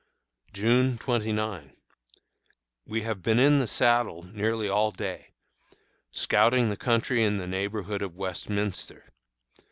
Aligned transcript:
June 0.51 0.97
29. 0.97 1.75
We 2.87 3.03
have 3.03 3.21
been 3.21 3.37
in 3.37 3.59
the 3.59 3.67
saddle 3.67 4.23
nearly 4.23 4.67
all 4.67 4.89
day, 4.89 5.35
scouting 6.09 6.69
the 6.71 6.75
country 6.75 7.23
in 7.23 7.37
the 7.37 7.45
neighborhood 7.45 8.01
of 8.01 8.15
Westminster. 8.15 9.13